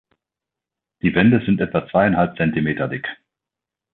[1.03, 3.07] Die Wände sind etwa zweieinhalb Zentimeter dick.